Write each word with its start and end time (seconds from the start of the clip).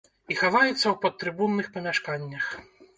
І 0.35 0.37
хаваецца 0.39 0.79
ў 0.89 0.95
падтрыбунных 1.05 1.73
памяшканнях. 1.79 2.55